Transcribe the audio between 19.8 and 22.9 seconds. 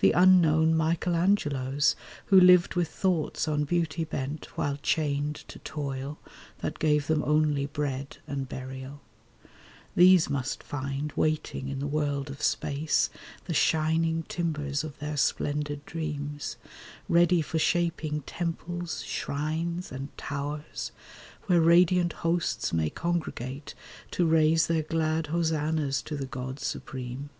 and towers, Where radiant hosts may